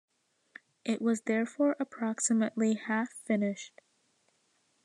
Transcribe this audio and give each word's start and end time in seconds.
It 0.83 0.99
was 0.99 1.21
therefore 1.27 1.75
approximately 1.79 2.73
half 2.73 3.13
finished. 3.13 3.81